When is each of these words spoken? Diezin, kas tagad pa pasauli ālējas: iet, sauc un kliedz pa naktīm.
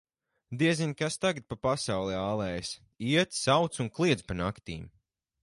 Diezin, 0.59 0.95
kas 1.01 1.17
tagad 1.25 1.45
pa 1.51 1.57
pasauli 1.65 2.15
ālējas: 2.21 2.73
iet, 3.11 3.39
sauc 3.43 3.79
un 3.85 3.93
kliedz 4.01 4.27
pa 4.31 4.41
naktīm. 4.43 4.91